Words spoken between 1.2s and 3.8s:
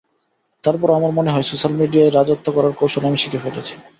হয়, সোশ্যাল মিডিয়ায় রাজত্ব করার কৌশল আমি শিখে ফেলেছি।